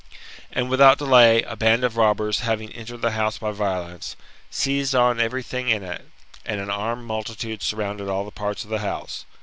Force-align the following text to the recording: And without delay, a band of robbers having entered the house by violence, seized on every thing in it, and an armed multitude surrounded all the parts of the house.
And 0.51 0.67
without 0.67 0.97
delay, 0.97 1.43
a 1.43 1.55
band 1.55 1.83
of 1.83 1.95
robbers 1.95 2.39
having 2.39 2.71
entered 2.73 3.03
the 3.03 3.11
house 3.11 3.37
by 3.37 3.51
violence, 3.51 4.15
seized 4.49 4.95
on 4.95 5.19
every 5.19 5.43
thing 5.43 5.69
in 5.69 5.83
it, 5.83 6.07
and 6.43 6.59
an 6.59 6.71
armed 6.71 7.05
multitude 7.05 7.61
surrounded 7.61 8.07
all 8.09 8.25
the 8.25 8.31
parts 8.31 8.63
of 8.63 8.71
the 8.71 8.79
house. 8.79 9.25